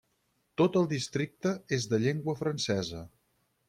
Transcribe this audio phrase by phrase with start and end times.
[0.61, 3.09] Tot el districte és de llengua francesa.